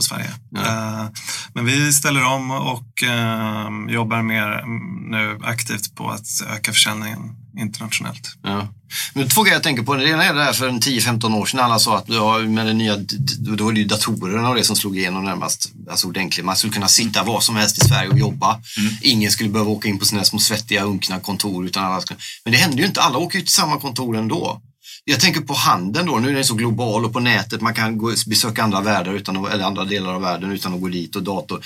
[0.00, 0.30] på Sverige.
[0.50, 0.60] Ja.
[0.60, 1.08] Eh,
[1.54, 7.36] men vi ställer om och ehm, jobbar mer mm, nu aktivt på att öka försäljningen
[7.58, 8.36] internationellt.
[8.42, 8.68] Ja.
[9.14, 9.94] Men två grejer jag tänker på.
[9.94, 12.66] Det ena är det här för en 10-15 år sedan alla sa att ja, med
[12.66, 12.96] den nya,
[13.38, 16.46] då var det ju datorerna och det som slog igenom närmast alltså ordentligt.
[16.46, 18.60] Man skulle kunna sitta var som helst i Sverige och jobba.
[19.02, 21.66] Ingen skulle behöva åka in på sina små svettiga, unkna kontor.
[21.66, 22.20] Utan alla skulle...
[22.44, 23.00] Men det händer ju inte.
[23.00, 24.60] Alla åker ju till samma kontor ändå.
[25.04, 26.18] Jag tänker på handeln då.
[26.18, 27.60] Nu är den så global och på nätet.
[27.60, 30.80] Man kan gå, besöka andra världar utan att, eller andra delar av världen utan att
[30.80, 31.64] gå dit och dator.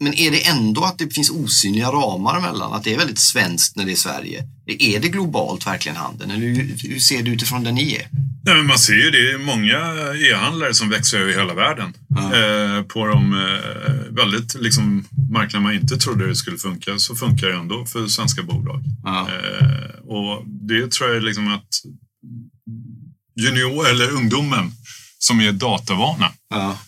[0.00, 2.72] Men är det ändå att det finns osynliga ramar emellan?
[2.72, 4.44] Att det är väldigt svenskt när det är Sverige?
[4.66, 6.30] Är det globalt verkligen handeln?
[6.30, 8.08] Eller hur, ser det utifrån där ni är?
[8.44, 9.78] Nej, men man ser ju det, är många
[10.30, 11.94] e-handlare som växer över hela världen.
[12.18, 17.46] Eh, på de eh, väldigt liksom, marknader man inte trodde det skulle funka, så funkar
[17.46, 18.84] det ändå för svenska bolag.
[19.06, 21.68] Eh, och det tror jag liksom att
[23.36, 24.72] junior, eller ungdomen
[25.18, 26.78] som är datavana, Ja.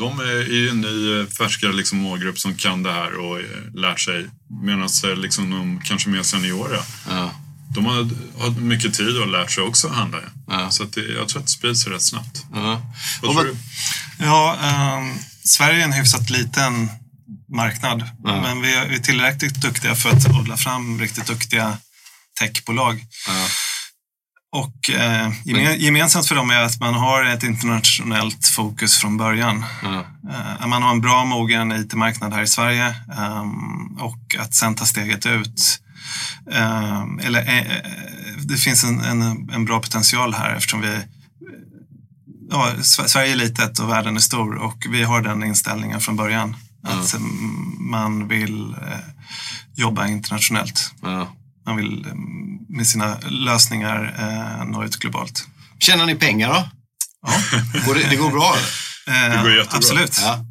[0.00, 3.44] de är i en ny eh, färskare liksom, målgrupp som kan det här och eh,
[3.74, 4.26] lärt sig.
[4.62, 6.78] Medan eh, liksom, de kanske mer seniora,
[7.10, 7.30] Ja.
[7.74, 8.10] de har,
[8.42, 10.18] har mycket tid och lärt sig också att handla.
[10.48, 10.70] Ja.
[10.70, 12.44] Så att det, jag tror att det sprids rätt snabbt.
[12.52, 12.92] Ja.
[13.22, 13.56] Vad tror du?
[14.24, 15.14] Ja, ehm,
[15.44, 16.88] Sverige är en hyfsat liten
[17.56, 18.40] marknad, Ja.
[18.40, 21.78] men vi är, vi är tillräckligt duktiga för att odla fram riktigt duktiga
[22.40, 23.04] techbolag.
[23.26, 23.46] Ja.
[24.54, 29.64] Och eh, geme- gemensamt för dem är att man har ett internationellt fokus från början.
[29.82, 30.04] Ja.
[30.60, 34.84] Eh, man har en bra mogen IT-marknad här i Sverige ehm, och att sen ta
[34.84, 35.80] steget ut.
[36.52, 37.76] ehm, eller, eh, eh,
[38.38, 40.98] det finns en, en, en bra potential här eftersom vi
[42.50, 46.16] ja, Sver- Sverige är litet och världen är stor och vi har den inställningen från
[46.16, 46.56] början.
[46.82, 48.98] Att mm, man vill eh,
[49.74, 50.92] jobba internationellt.
[51.02, 51.28] Ja.
[51.66, 52.12] Man vill eh,
[52.68, 55.46] med sina lösningar eh, nå ut globalt.
[55.78, 56.68] Tjänar ni pengar då?
[57.26, 57.40] Ja,
[57.86, 58.54] Går det, det går bra?
[59.06, 59.36] eller?
[59.36, 59.76] eh, går jättebra.
[59.76, 60.18] Absolut.
[60.22, 60.44] Ja.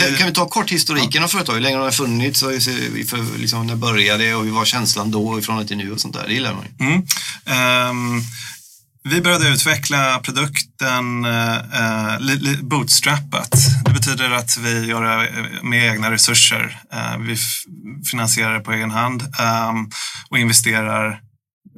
[0.00, 1.56] Kan, kan vi ta kort historiken av företaget?
[1.56, 2.42] Hur länge har det funnits?
[2.42, 6.00] Och för, liksom, när började det och hur var känslan då ifrån till nu och
[6.00, 6.24] sånt där?
[6.26, 6.86] Det gillar man ju.
[6.86, 7.02] Mm.
[7.46, 8.22] Ehm,
[9.08, 13.50] vi började utveckla produkten eh, eh bootstrappat.
[13.84, 15.30] Det betyder att vi gör det
[15.62, 16.80] med egna resurser.
[16.92, 17.36] Eh, vi
[18.10, 19.72] finansierar det på egen hand eh,
[20.30, 21.20] och investerar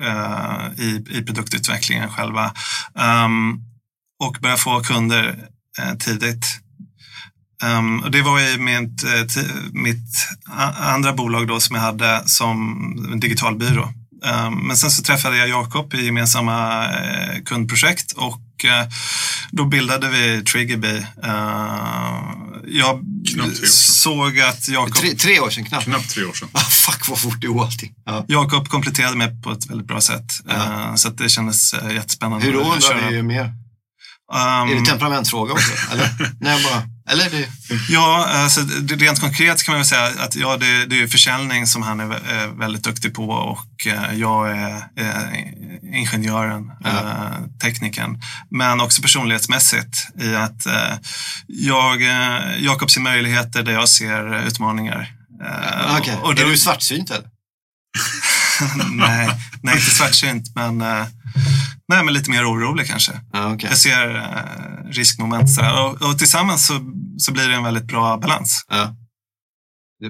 [0.03, 2.53] eh, i, i produktutvecklingen själva.
[2.99, 3.53] Ehm,
[4.25, 6.61] och börjar få kunder eh, tidigt.
[7.65, 10.29] Um, och det var i mitt, eh, mitt
[10.77, 12.59] andra bolag då som jag hade som
[13.13, 13.93] en digital byrå
[14.51, 18.87] men sen så träffade jag Jakob i gemensamma eh, kundprojekt och eh,
[19.51, 21.07] då bildade vi Triggerbee.
[21.23, 23.05] Ehm, jag
[23.69, 25.85] såg att Jakob Tre, tre år sedan knappt.
[25.85, 26.49] Knappt tre år sedan.
[26.53, 27.95] Ah, fuck vad fort det går allting.
[28.07, 28.25] Ja.
[28.29, 30.33] Jakob kompletterade mig på ett väldigt bra sätt.
[30.49, 30.55] Ja.
[30.55, 33.45] Eh, så att det kändes eh, jättespännande Hur då undrar vi ju mer?
[34.35, 35.73] Ehm, Är det temperamentsfråga också?
[35.93, 36.11] Eller?
[36.41, 36.83] Nej, bara...
[37.11, 37.49] Eller det...
[37.89, 41.83] Ja, alltså, rent konkret kan man väl säga att ja, det, det är försäljning som
[41.83, 47.31] han är är väldigt duktig på och eh, jag är eh, ingenjören, eh,
[47.63, 48.23] teknikern.
[48.51, 50.95] Men också personlighetsmässigt i att eh,
[51.47, 55.13] jag, eh, Jakob ser möjligheter där jag ser utmaningar.
[55.45, 56.17] Eh, Okej.
[56.23, 57.27] och då- Är du svartsynt eller?
[58.91, 59.29] nej,
[59.63, 61.07] nej, inte svartsynt, men, eh,
[61.89, 63.13] nej, men lite mer orolig kanske.
[63.33, 63.69] Ja, okej.
[63.69, 65.85] Jag ser eh, riskmoment sådär.
[65.85, 66.81] och, och tillsammans så,
[67.19, 68.65] så blir det en väldigt bra balans.
[68.69, 68.97] Ja.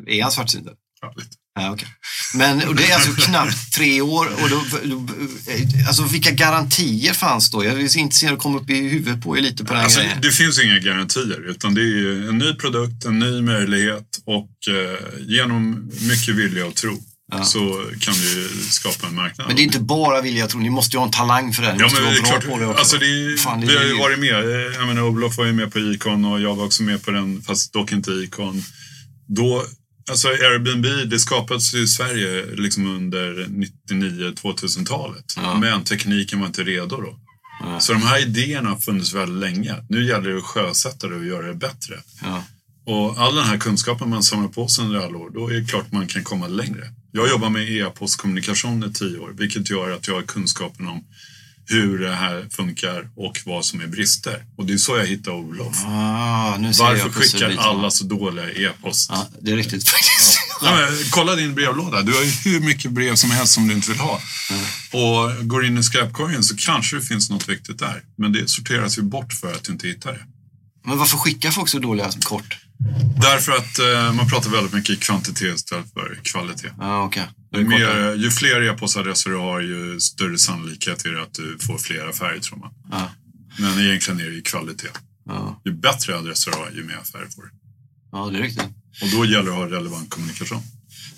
[0.06, 0.66] Är han svartsynt?
[1.00, 1.36] Ja, lite.
[1.58, 1.88] Ja, okay.
[2.34, 4.26] Men och det är alltså knappt tre år.
[4.42, 5.06] Och då, då,
[5.88, 7.64] alltså vilka garantier fanns då?
[7.64, 10.00] Jag är intresserad av att komma upp i huvudet på er lite på den alltså,
[10.00, 10.18] grejen.
[10.22, 15.26] Det finns inga garantier, utan det är en ny produkt, en ny möjlighet och eh,
[15.26, 16.98] genom mycket vilja och tro
[17.32, 17.44] ja.
[17.44, 19.46] så kan vi skapa en marknad.
[19.46, 21.62] Men det är inte bara vilja och tro, ni måste ju ha en talang för
[21.62, 21.72] det.
[21.72, 22.78] Ni ja, men det bra klart, på det också.
[22.78, 24.72] Alltså det, Fan, det vi har ju varit med.
[24.74, 27.42] Jag menar, Olof var ju med på Icon och jag var också med på den,
[27.42, 28.62] fast dock inte Icon.
[29.28, 29.64] Då
[30.10, 33.46] Alltså Airbnb, det skapades i Sverige liksom under
[33.90, 35.24] 99-2000-talet.
[35.36, 35.58] Ja.
[35.58, 37.18] Men tekniken var inte redo då.
[37.60, 37.80] Ja.
[37.80, 39.74] Så de här idéerna har funnits väldigt länge.
[39.88, 41.94] Nu gäller det att sjösätta det och göra det bättre.
[42.86, 45.66] Och all den här kunskapen man samlar på sig under alla år, då är det
[45.66, 46.90] klart man kan komma längre.
[47.16, 51.04] Jag jobbar med e-postkommunikation i tio år, vilket gör att jag har kunskapen om
[51.68, 54.44] hur det här funkar och vad som är brister.
[54.56, 55.84] Och det är så jag hittar Olof.
[55.86, 59.10] Ah, Varför skickar alla så dåliga e-post?
[59.12, 60.38] Ja, det är riktigt faktiskt.
[60.60, 60.80] Ja.
[60.80, 62.02] Ja, kolla din brevlåda.
[62.02, 64.20] Du har ju hur mycket brev som helst som du inte vill ha.
[64.50, 64.64] Mm.
[64.92, 68.02] Och går in i skräpkorgen så kanske det finns något viktigt där.
[68.18, 70.20] Men det sorteras ju bort för att du inte hittar det.
[70.86, 72.65] Men varför skickar folk så dåliga kort?
[73.20, 76.70] Därför att eh, man pratar väldigt mycket kvantitet istället för kvalitet.
[76.80, 77.24] Ah, okay.
[77.52, 82.08] Mer, ju fler e-postadresser du har, ju större sannolikhet är det att du får fler
[82.08, 82.70] affärer tror man.
[82.92, 83.08] Ah.
[83.58, 84.88] Men egentligen är det ju kvalitet.
[85.30, 85.60] Ah.
[85.64, 87.50] Ju bättre adresser du har, ju mer affärer får du.
[88.12, 88.68] Ja, det är riktigt.
[89.02, 90.62] Och då gäller det att ha relevant kommunikation.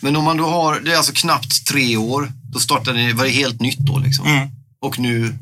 [0.01, 3.25] Men om man då har, det är alltså knappt tre år, då startade ni, var
[3.25, 4.27] det helt nytt då liksom?
[4.27, 4.49] Mm.
[4.81, 5.35] Och nu,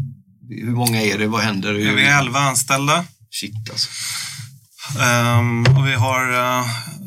[0.49, 1.27] hur många är det?
[1.27, 1.73] Vad händer?
[1.73, 1.97] Hur...
[1.97, 3.05] Vi är elva anställda.
[3.31, 3.89] Shit alltså.
[4.95, 6.67] Um, och vi har uh,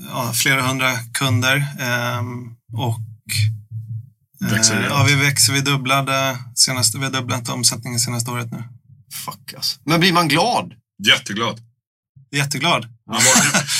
[0.09, 1.65] ja, flera hundra kunder.
[2.19, 2.99] Um, och
[4.39, 5.53] Växer uh, ja, vi växer.
[5.53, 8.63] Vi dubblade senaste, vi har dubblat omsättningen senaste året nu.
[9.25, 9.79] Fuck alltså.
[9.85, 10.73] Men blir man glad?
[11.07, 11.59] Jätteglad.
[12.31, 12.87] Jätteglad.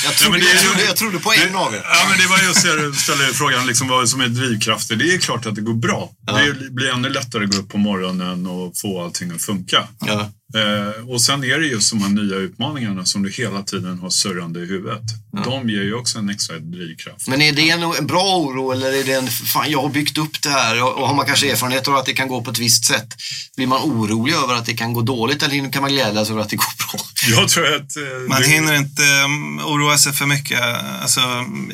[0.04, 1.82] jag, trodde, ja, jag, trodde, jag trodde på en av er.
[1.84, 4.96] Ja, men det var just det du ställde frågan, liksom, vad som är drivkrafter.
[4.96, 6.10] Det är klart att det går bra.
[6.26, 6.32] Ja.
[6.32, 9.88] Det blir ännu lättare att gå upp på morgonen och få allting att funka.
[10.00, 10.30] Ja.
[10.54, 14.10] Eh, och sen är det just de här nya utmaningarna som du hela tiden har
[14.10, 15.02] surrande i huvudet.
[15.32, 15.42] Ja.
[15.44, 17.28] De ger ju också en extra drivkraft.
[17.28, 20.18] Men är det en, en bra oro eller är det en, fan jag har byggt
[20.18, 22.50] upp det här och, och har man kanske erfarenhet av att det kan gå på
[22.50, 23.08] ett visst sätt.
[23.56, 26.48] Blir man orolig över att det kan gå dåligt eller kan man glädjas över att
[26.48, 27.04] det går bra?
[27.38, 27.96] Jag tror att...
[27.96, 28.48] Eh, man det...
[28.48, 30.60] hinner inte um, oroa sig för mycket
[31.02, 31.20] alltså,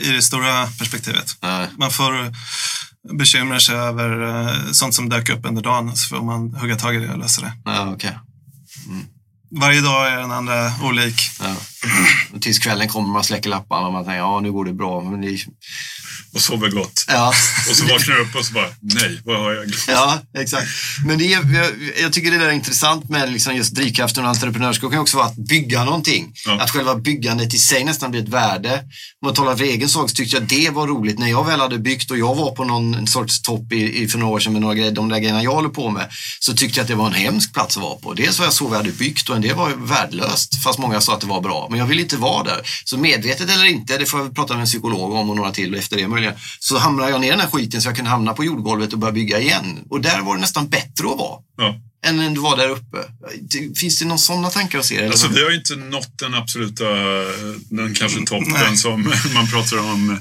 [0.01, 1.37] i det stora perspektivet.
[1.43, 1.69] Nej.
[1.79, 2.35] Man får
[3.19, 6.95] bekymra sig över uh, sånt som dök upp under dagen så får man hugga tag
[6.95, 7.53] i det och lösa det.
[7.65, 8.13] Ja, okay.
[8.87, 9.07] Mm.
[9.51, 11.21] Varje dag är den andra olik.
[11.41, 11.57] Ja.
[12.41, 15.01] tills kvällen kommer man släcker lapparna och man tänker ja nu går det bra.
[15.01, 15.39] Men det...
[16.35, 17.05] Och sover gott.
[17.09, 17.33] Ja.
[17.71, 19.85] och så vaknar du upp och så bara nej, vad har jag glömt?
[19.89, 20.67] Ja, exakt.
[21.07, 21.73] Men det är, jag,
[22.03, 25.37] jag tycker det är intressant med liksom just drivkraften och entreprenörskap kan också vara att
[25.37, 26.33] bygga någonting.
[26.47, 26.61] Ja.
[26.61, 28.73] Att själva byggandet i sig nästan blir ett värde.
[29.23, 31.61] Om man talar för egen sak så tyckte jag det var roligt när jag väl
[31.61, 34.53] hade byggt och jag var på någon sorts topp i, i för några år sedan
[34.53, 36.09] med några grejer, de där grejerna jag håller på med.
[36.41, 38.15] Så tyckte jag att det var en hemsk plats att vara på.
[38.15, 40.63] Dels var jag så vi hade byggt och en del var värdelöst.
[40.63, 41.69] Fast många sa att det var bra.
[41.77, 42.61] Men jag vill inte vara där.
[42.85, 45.75] Så medvetet eller inte, det får jag prata med en psykolog om och några till
[45.75, 46.35] efter det möjligen.
[46.59, 48.99] Så hamnade jag ner i den här skiten så jag kunde hamna på jordgolvet och
[48.99, 49.79] börja bygga igen.
[49.91, 51.41] Och där var det nästan bättre att vara.
[51.57, 51.81] Ja.
[52.07, 52.99] Än när du var där uppe.
[53.77, 55.07] Finns det någon sådana tankar hos er?
[55.07, 56.85] Alltså, vi har inte nått den absoluta,
[57.71, 58.77] den kanske toppen Nej.
[58.77, 59.03] som
[59.35, 60.21] man pratar om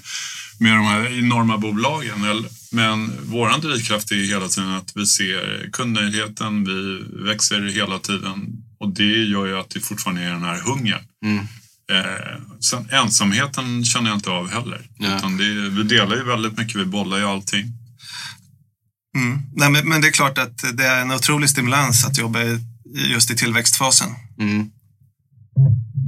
[0.60, 2.46] med de här enorma bolagen.
[2.72, 8.90] Men vår drivkraft är hela tiden att vi ser kundnöjdheten, vi växer hela tiden och
[8.90, 11.02] det gör ju att det fortfarande är den här hungern.
[11.26, 11.48] Mm.
[11.92, 14.90] Eh, sen ensamheten känner jag inte av heller.
[14.98, 15.18] Ja.
[15.18, 17.66] Utan det, vi delar ju väldigt mycket, vi bollar ju allting.
[19.18, 19.42] Mm.
[19.54, 22.60] Nej, men, men, det är klart att det är en otrolig stimulans att jobba i,
[22.96, 24.10] just i tillväxtfasen.
[24.40, 24.72] Mm.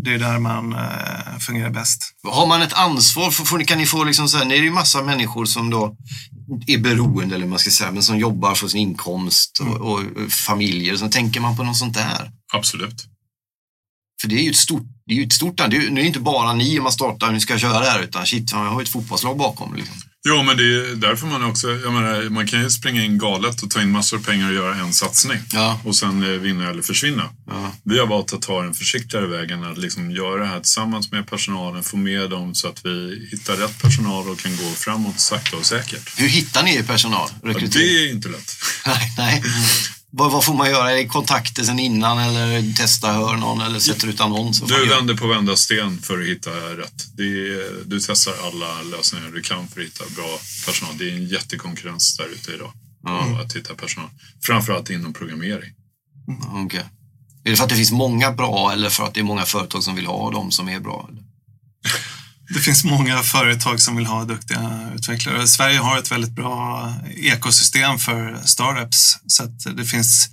[0.04, 2.02] Det är där man eh, fungerar bäst.
[2.24, 5.04] Har man ett ansvar, för, kan ni få liksom så här, det är ju massa
[5.04, 5.96] människor som då
[6.68, 9.82] är beroende, eller man ska säga, men som jobbar för sin inkomst och, mm.
[9.82, 10.96] och, och familjer.
[10.96, 12.32] Så tänker man på något sånt där?
[12.54, 13.06] Absolut.
[14.22, 16.06] För det är ju ett stort, det är ju ett stort, det är, det är
[16.06, 18.84] inte bara ni man startar, ni ska köra det här, utan shit, man har ju
[18.84, 19.76] ett fotbollslag bakom.
[19.76, 19.96] Liksom.
[20.26, 23.64] Jo, men det är därför man också, jag menar, man kan ju springa in galet
[23.64, 25.38] och ta in massor av pengar och göra en satsning.
[25.52, 25.82] Ja.
[25.84, 27.30] Och sen eh, vinna eller försvinna.
[27.48, 27.72] Ja.
[27.84, 31.30] Vi har valt att ta den försiktigare vägen, att liksom göra det här tillsammans med
[31.30, 35.58] personalen, få med dem så att vi hittar rätt personal och kan gå framåt sakta
[35.58, 36.20] och säkert.
[36.20, 37.30] Hur hittar ni personal?
[37.44, 38.56] Ja, det är inte lätt.
[38.86, 39.44] nej, nej.
[40.18, 40.92] Vad, vad, får man göra?
[40.92, 44.62] Är det kontakter sen innan eller testa hör någon eller sätter ut annons?
[44.62, 47.20] Du vänder på varenda sten för att hitta rätt.
[47.20, 50.98] Är, du testar alla lösningar du kan för att hitta bra personal.
[50.98, 52.72] Det är en jättekonkurrens där ute idag.
[53.08, 53.36] Mm.
[53.36, 54.10] Att hitta personal.
[54.44, 55.72] Framförallt inom programmering.
[56.28, 56.84] Mm, okay.
[57.44, 59.84] Är det för att det finns många bra eller för att det är många företag
[59.84, 61.10] som vill ha dem som är bra?
[62.50, 65.48] det finns många företag som vill ha duktiga utvecklare.
[65.48, 70.30] Sverige har ett väldigt bra ekosystem för startups så att det finns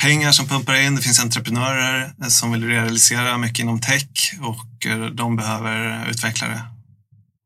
[0.00, 5.06] pengar som pumpar in, det finns entreprenörer som vill realisera mycket inom tech och eh,
[5.06, 6.62] de behöver utvecklare.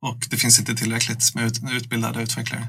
[0.04, 2.66] Och det finns inte tillräckligt med utbildade utvecklare.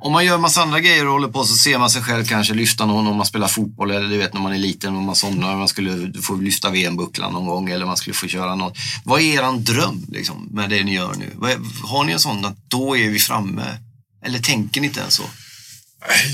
[0.00, 2.54] Om man gör massa andra grejer och håller på så ser man sig själv kanske
[2.54, 5.14] lyfta någon om man spelar fotboll eller du vet när man är liten och man
[5.14, 8.78] somnar man skulle få lyfta VM-bucklan någon gång eller man skulle få köra något.
[9.04, 11.56] Vad är eran dröm liksom, med det ni gör nu?
[11.82, 13.78] Har ni en sån att då är vi framme?
[14.24, 15.24] Eller tänker ni inte ens så?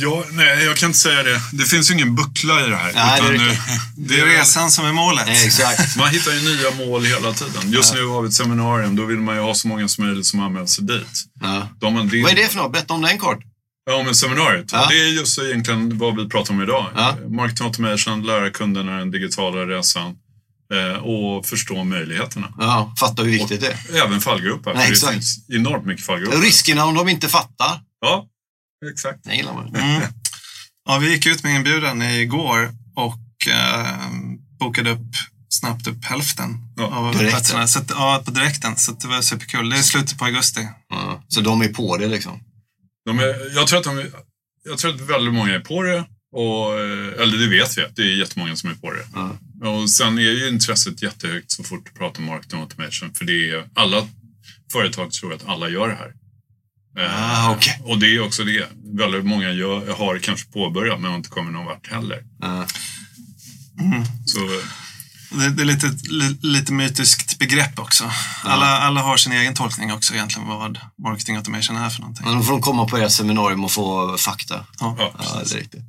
[0.01, 1.40] Ja, nej, jag kan inte säga det.
[1.53, 2.92] Det finns ju ingen buckla i det här.
[2.94, 3.57] Nej, det, är eh,
[3.96, 5.27] det är resan som är målet.
[5.27, 5.96] Nej, exakt.
[5.98, 7.72] Man hittar ju nya mål hela tiden.
[7.72, 8.96] Just nu har vi ett seminarium.
[8.96, 11.25] Då vill man ju ha så många som möjligt som anmäler sig dit.
[11.40, 11.68] Ja.
[11.81, 11.90] Det,
[12.22, 12.72] Vad är det för något?
[12.72, 13.38] Berätta om den kort.
[13.85, 14.72] Ja, men seminariet.
[14.72, 14.87] Ja.
[14.90, 16.87] Det är just egentligen vad vi pratar om idag.
[16.96, 17.16] Ja.
[17.29, 20.16] Marketing automation, lära kunderna den digitala resan
[20.75, 22.53] eh, och förstå möjligheterna.
[22.59, 24.05] Ja, fattar hur viktigt det är.
[24.07, 24.75] Även fallgrupper.
[24.75, 25.12] Nej, för exakt.
[25.12, 26.38] det finns enormt mycket fallgrupper.
[26.38, 27.81] Riskerna om de inte fattar.
[28.01, 28.27] Ja,
[28.90, 29.25] exakt.
[29.25, 29.75] Det gillar man.
[29.75, 30.03] Mm.
[30.88, 34.11] Ja, vi gick ut med inbjudan igår och eh,
[34.59, 35.14] bokade upp
[35.49, 37.66] snabbt upp hälften Ja, av direkt, platserna.
[37.66, 38.77] Så att, ja, på direkten.
[38.77, 39.71] Så det var superkul.
[39.71, 40.68] Det är slutet på augusti.
[40.88, 41.25] Ja.
[41.29, 42.40] Så de är på det liksom.
[43.05, 44.11] De är, jag, tror att de,
[44.64, 46.05] jag tror att väldigt många är på det.
[46.33, 49.05] Och, eh, eller det vet vi, att det är jättemånga som är på det.
[49.14, 49.68] Ja.
[49.68, 53.14] Och sen är ju intresset jättehögt så fort du pratar om marketing automation.
[53.14, 54.09] För det är, alla
[54.73, 56.12] företag tror att alla gör det här.
[56.96, 57.81] Ah, okej.
[57.85, 58.68] Och det är också det.
[58.85, 62.24] Väldigt många gör, har kanske påbörjat men har inte kommit någon vart heller.
[62.40, 62.66] Ja.
[64.26, 64.38] Så,
[65.35, 68.05] Det, det är lite, li, lite mytiskt begrepp också.
[68.45, 72.27] Alla, alla har sin egen tolkning också egentligen vad marketing automation är för någonting.
[72.27, 74.66] Men då får de komma på ert seminarium och få fakta.
[74.81, 74.97] Ja.
[74.99, 75.83] ja, Ja, det är riktigt.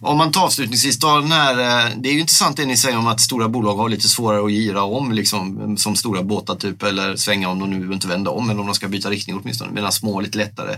[0.00, 2.98] Om man tar avslutningsvis då, den här, eh, det är ju intressant det ni säger
[2.98, 6.82] om att stora bolag har lite svårare att gira om liksom, som stora båtar typ,
[6.82, 9.72] eller svänga om de nu inte vända om, eller om de ska byta riktning åtminstone,
[9.72, 10.76] medan små är lite lättare.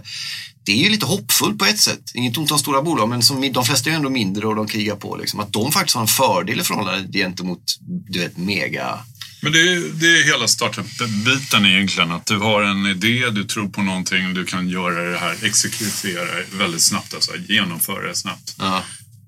[0.66, 2.02] Det är ju lite hoppfullt på ett sätt.
[2.14, 4.66] Inget ont om stora bolag, men som, de flesta är ju ändå mindre och de
[4.66, 5.16] krigar på.
[5.16, 5.40] Liksom.
[5.40, 7.62] Att de faktiskt har en fördel i förhållande gentemot
[8.08, 8.98] du vet, mega...
[9.42, 12.12] Men det är, det är hela startup-biten egentligen.
[12.12, 16.28] Att du har en idé, du tror på någonting, du kan göra det här, exekutera
[16.58, 18.54] väldigt snabbt, alltså genomföra det snabbt.
[18.58, 18.82] Ja,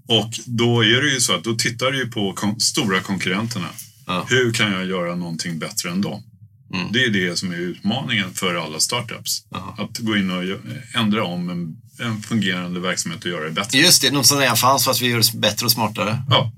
[0.09, 3.69] Och då är det ju så att då tittar du på stora konkurrenterna.
[4.07, 4.27] Ja.
[4.29, 6.23] Hur kan jag göra någonting bättre än dem?
[6.75, 6.93] Mm.
[6.93, 9.43] Det är det som är utmaningen för alla startups.
[9.51, 9.77] Ja.
[9.79, 10.59] Att gå in och
[10.95, 11.77] ändra om en,
[12.07, 13.79] en fungerande verksamhet och göra det bättre.
[13.79, 16.23] Just det, något som redan fanns fast vi gör det bättre och smartare.
[16.31, 16.53] Ja,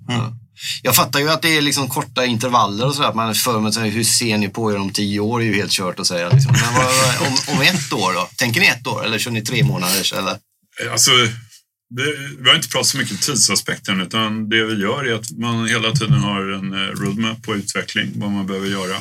[0.83, 3.09] Jag fattar ju att det är liksom korta intervaller och sådär.
[3.09, 5.41] att Man för här, hur ser ni på er om tio år?
[5.41, 6.29] är ju helt kört att säga.
[6.29, 6.53] Liksom.
[6.53, 8.29] Men vad, om, om ett år då?
[8.37, 10.19] Tänker ni ett år eller kör ni tre månader?
[10.19, 10.37] Eller?
[10.93, 11.11] alltså,
[11.97, 12.05] det,
[12.39, 15.93] vi har inte pratat så mycket tidsaspekten utan det vi gör är att man hela
[15.93, 18.97] tiden har en eh, roadmap på utveckling, vad man behöver göra.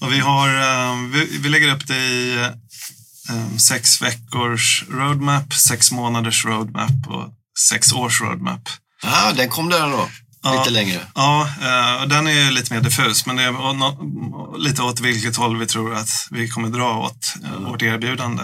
[0.00, 2.36] Och vi, har, eh, vi, vi lägger upp det i
[3.28, 7.28] eh, sex veckors roadmap, sex månaders roadmap och
[7.70, 8.68] sex års roadmap.
[9.02, 10.08] Ja, den kom där då.
[10.42, 10.58] Ja.
[10.58, 11.00] Lite längre.
[11.14, 15.36] Ja, eh, och den är ju lite mer diffus, men det är lite åt vilket
[15.36, 18.42] håll vi tror att vi kommer dra åt vårt erbjudande.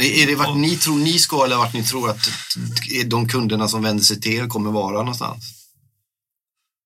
[0.00, 2.30] Är det vart ni tror ni ska eller vart ni tror att
[3.06, 5.44] de kunderna som vänder sig till er kommer vara någonstans?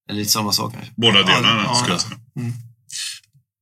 [0.08, 0.92] Eller lite samma sak kanske?
[0.96, 1.94] Båda delarna ja, skulle ja.
[1.94, 2.52] jag säga.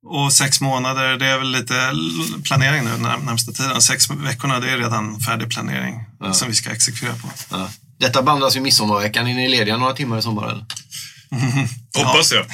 [0.06, 1.92] Och sex månader, det är väl lite
[2.44, 3.82] planering nu när, närmsta tiden.
[3.82, 6.32] Sex veckorna, det är redan färdig planering Ja.
[6.34, 7.28] som vi ska exekvera på.
[7.50, 7.68] Ja.
[7.98, 9.26] Detta bandas ju midsommarveckan.
[9.26, 10.64] Är ni lediga några timmar i sommar eller?
[12.04, 12.46] Hoppas jag.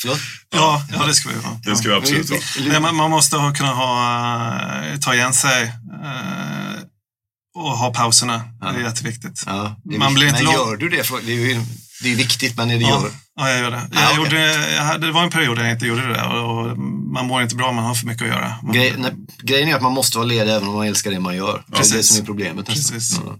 [0.00, 0.18] Förlåt?
[0.54, 1.60] Ja, ja det ska vi ha.
[1.64, 2.36] Det ska vi absolut ha.
[2.68, 5.62] Nej, man, man måste ha, kunna ha, eh, ta igen sig
[6.04, 6.80] eh,
[7.54, 8.42] och ha pauserna.
[8.60, 9.42] Det är jätteviktigt.
[9.46, 11.04] Ja, det är Man blir inte men lång- gör du det?
[11.04, 11.62] För, det är ju
[12.02, 13.88] det är viktigt, men är det gör ja, jag gör det.
[13.92, 14.24] Ja, Jag okej.
[14.24, 16.78] gjorde, jag hade, det var en period där jag inte gjorde det och, och
[17.14, 18.54] man mår inte bra man har för mycket att göra.
[18.62, 21.20] Man, Grej, nej, grejen är att man måste vara ledig även om man älskar det
[21.20, 21.46] man gör.
[21.46, 22.08] Det är det Precis.
[22.08, 22.66] som är problemet.
[22.66, 23.20] Precis.
[23.26, 23.36] Ja.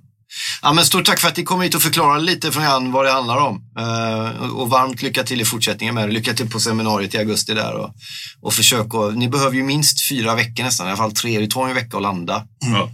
[0.63, 3.05] Ja, men stort tack för att ni kom hit och förklarade lite från grann vad
[3.05, 3.63] det handlar om.
[3.79, 6.13] Eh, och varmt lycka till i fortsättningen med det.
[6.13, 7.73] Lycka till på seminariet i augusti där.
[7.75, 7.95] Och,
[8.43, 11.39] och försök att, ni behöver ju minst fyra veckor nästan, i alla fall tre.
[11.41, 12.45] Det tar en vecka att landa.
[12.61, 12.91] Ja,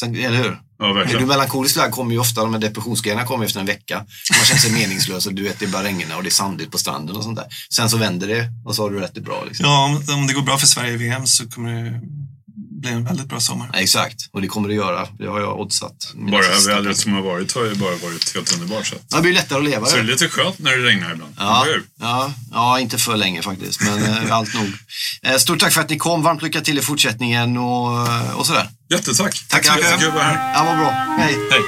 [0.00, 0.58] Sen, eller hur?
[0.78, 1.28] Ja Men du verkligen.
[1.28, 3.96] melankoliskt lagd kommer ju ofta, de här depressionsgrejerna kommer efter en vecka.
[4.38, 6.78] Man känner sig meningslös och du vet, det bara regnar och det är sandigt på
[6.78, 7.46] stranden och sånt där.
[7.74, 9.44] Sen så vänder det och så har du rätt det bra.
[9.46, 9.66] Liksom.
[9.66, 12.00] Ja, om, om det går bra för Sverige i VM så kommer det
[12.84, 13.70] bli en väldigt bra sommar.
[13.72, 15.08] Ja, exakt, och det kommer det göra.
[15.18, 16.12] Det har jag oddsat.
[16.14, 18.86] Bara vädret som har varit har ju bara varit helt underbart.
[18.86, 18.94] Så.
[18.94, 19.86] att- Ja, Det blir lättare att leva.
[19.86, 21.34] Så det är lite skönt när det regnar ibland.
[21.38, 21.66] Ja,
[22.00, 24.70] ja, ja, inte för länge faktiskt, men eh, allt nog.
[25.22, 26.22] Eh, Stort tack för att ni kom.
[26.22, 28.08] Varmt lycka till i fortsättningen och,
[28.38, 28.68] och sådär.
[28.90, 29.44] Jättetack.
[29.48, 29.80] Tack, så tack.
[29.82, 30.54] jättekul att vara här.
[30.54, 30.90] Ja, vad bra.
[31.18, 31.38] Hej.
[31.50, 31.60] Hej.